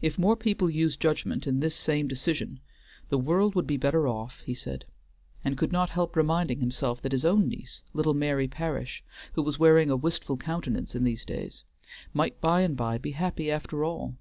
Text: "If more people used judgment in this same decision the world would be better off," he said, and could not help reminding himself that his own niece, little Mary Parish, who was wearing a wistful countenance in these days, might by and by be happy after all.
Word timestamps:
"If 0.00 0.18
more 0.18 0.34
people 0.34 0.70
used 0.70 0.98
judgment 0.98 1.46
in 1.46 1.60
this 1.60 1.74
same 1.76 2.08
decision 2.08 2.60
the 3.10 3.18
world 3.18 3.54
would 3.54 3.66
be 3.66 3.76
better 3.76 4.08
off," 4.08 4.40
he 4.46 4.54
said, 4.54 4.86
and 5.44 5.58
could 5.58 5.70
not 5.70 5.90
help 5.90 6.16
reminding 6.16 6.60
himself 6.60 7.02
that 7.02 7.12
his 7.12 7.26
own 7.26 7.50
niece, 7.50 7.82
little 7.92 8.14
Mary 8.14 8.48
Parish, 8.48 9.04
who 9.34 9.42
was 9.42 9.58
wearing 9.58 9.90
a 9.90 9.94
wistful 9.96 10.38
countenance 10.38 10.94
in 10.94 11.04
these 11.04 11.26
days, 11.26 11.64
might 12.14 12.40
by 12.40 12.62
and 12.62 12.78
by 12.78 12.96
be 12.96 13.10
happy 13.10 13.50
after 13.50 13.84
all. 13.84 14.16